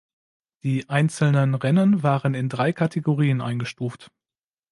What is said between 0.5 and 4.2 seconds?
Die einzelnen Rennen waren in drei Kategorien eingestuft.